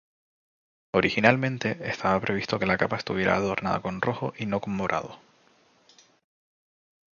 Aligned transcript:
Originalmente, 0.95 1.77
estaba 1.87 2.19
previsto 2.19 2.57
que 2.57 2.65
la 2.65 2.75
capa 2.79 2.95
estuviera 2.95 3.35
adornada 3.35 3.83
con 3.83 4.01
rojo 4.01 4.33
y 4.35 4.47
no 4.47 4.59
con 4.59 4.75
morado. 4.75 5.19